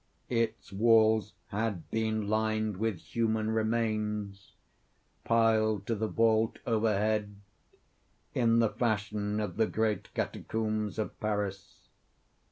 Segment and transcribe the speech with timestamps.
[0.29, 4.55] Its walls had been lined with human remains,
[5.25, 7.35] piled to the vault overhead,
[8.33, 11.87] in the fashion of the great catacombs of Paris.